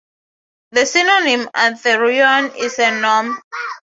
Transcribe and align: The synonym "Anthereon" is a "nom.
The 0.71 0.87
synonym 0.87 1.47
"Anthereon" 1.55 2.55
is 2.57 2.79
a 2.79 2.89
"nom. 2.99 3.39